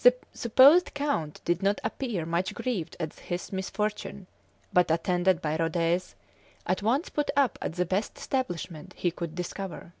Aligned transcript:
The 0.00 0.14
supposed 0.32 0.94
count 0.94 1.42
did 1.44 1.62
not 1.62 1.82
appear 1.84 2.24
much 2.24 2.54
grieved 2.54 2.96
at 2.98 3.18
his 3.20 3.52
misfortune, 3.52 4.26
but, 4.72 4.90
attended 4.90 5.42
by 5.42 5.58
Rhodez, 5.58 6.14
at 6.66 6.82
once 6.82 7.10
put 7.10 7.30
up 7.36 7.58
at 7.60 7.74
the 7.74 7.84
best 7.84 8.16
establishment 8.16 8.94
he 8.96 9.10
could 9.10 9.34
discover. 9.34 9.92